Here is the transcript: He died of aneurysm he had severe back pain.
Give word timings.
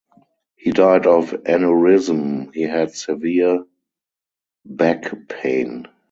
He 0.55 0.71
died 0.71 1.05
of 1.05 1.29
aneurysm 1.29 2.55
he 2.55 2.63
had 2.63 2.95
severe 2.95 3.65
back 4.65 5.13
pain. 5.29 5.85